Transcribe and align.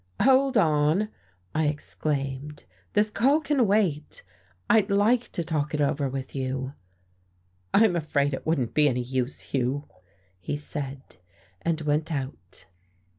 "Hold 0.23 0.57
on," 0.57 1.09
I 1.53 1.67
exclaimed, 1.67 2.63
"this 2.93 3.11
call 3.11 3.39
can 3.39 3.67
wait. 3.67 4.23
I'd 4.67 4.89
like 4.89 5.31
to 5.33 5.43
talk 5.43 5.75
it 5.75 5.79
over 5.79 6.09
with 6.09 6.33
you." 6.35 6.73
"I'm 7.71 7.95
afraid 7.95 8.33
it 8.33 8.43
wouldn't 8.47 8.73
be 8.73 8.89
any 8.89 9.03
use, 9.03 9.41
Hugh," 9.53 9.87
he 10.39 10.55
said, 10.55 11.17
and 11.61 11.81
went 11.81 12.11
out. 12.11 12.65